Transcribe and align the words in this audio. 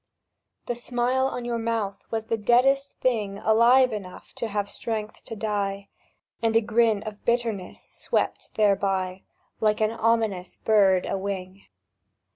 The 0.65 0.73
smile 0.73 1.27
on 1.27 1.45
your 1.45 1.59
mouth 1.59 2.09
was 2.09 2.25
the 2.25 2.35
deadest 2.35 2.97
thing 3.01 3.37
Alive 3.37 3.93
enough 3.93 4.33
to 4.33 4.47
have 4.47 4.67
strength 4.67 5.23
to 5.25 5.35
die; 5.35 5.89
And 6.41 6.55
a 6.55 6.61
grin 6.61 7.03
of 7.03 7.23
bitterness 7.23 7.83
swept 7.83 8.55
thereby 8.55 9.21
Like 9.59 9.79
an 9.79 9.91
ominous 9.91 10.57
bird 10.57 11.05
a 11.05 11.19
wing 11.19 11.65